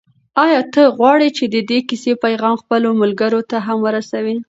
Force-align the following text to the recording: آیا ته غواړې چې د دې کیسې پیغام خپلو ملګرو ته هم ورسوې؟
آیا 0.43 0.61
ته 0.73 0.81
غواړې 0.97 1.27
چې 1.37 1.43
د 1.53 1.55
دې 1.69 1.79
کیسې 1.89 2.13
پیغام 2.23 2.55
خپلو 2.61 2.89
ملګرو 3.01 3.41
ته 3.49 3.57
هم 3.65 3.77
ورسوې؟ 3.85 4.35